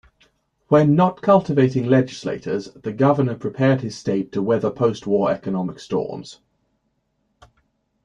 [0.67, 6.39] When not cultivating legislators the governor prepared his state to weather postwar economic storms.